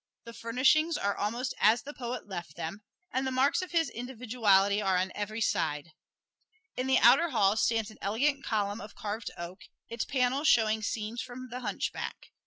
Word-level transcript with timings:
The 0.25 0.33
furnishings 0.33 0.97
are 0.97 1.15
almost 1.15 1.53
as 1.59 1.83
the 1.83 1.93
poet 1.93 2.27
left 2.27 2.55
them, 2.55 2.81
and 3.13 3.27
the 3.27 3.31
marks 3.31 3.61
of 3.61 3.69
his 3.71 3.87
individuality 3.87 4.81
are 4.81 4.97
on 4.97 5.11
every 5.13 5.41
side. 5.41 5.91
In 6.75 6.87
the 6.87 6.97
outer 6.97 7.29
hall 7.29 7.55
stands 7.55 7.91
an 7.91 7.99
elegant 8.01 8.43
column 8.43 8.81
of 8.81 8.95
carved 8.95 9.29
oak, 9.37 9.59
its 9.89 10.03
panels 10.05 10.47
showing 10.47 10.81
scenes 10.81 11.21
from 11.21 11.49
"The 11.51 11.59
Hunchback." 11.59 12.31